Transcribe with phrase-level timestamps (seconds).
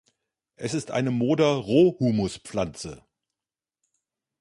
[0.55, 3.05] Es ist eine Moder-Rohhumuspflanze.